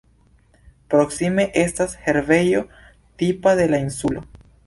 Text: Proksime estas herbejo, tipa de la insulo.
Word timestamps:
Proksime 0.93 1.45
estas 1.65 1.93
herbejo, 2.07 2.63
tipa 3.23 3.55
de 3.63 3.71
la 3.75 3.83
insulo. 3.89 4.27